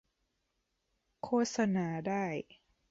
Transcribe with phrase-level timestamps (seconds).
[1.23, 2.25] โฆษณาได้